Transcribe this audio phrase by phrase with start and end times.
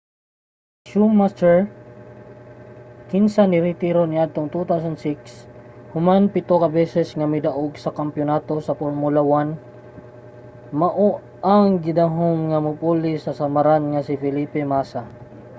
[0.79, 1.59] si schumacher
[3.11, 10.79] kinsa niretiro niadtong 2006 human pito ka beses nga midaog sa kampiyonato sa formula 1
[10.81, 11.09] mao
[11.53, 15.01] ang gidahom nga mopuli sa samaran nga si felipe massa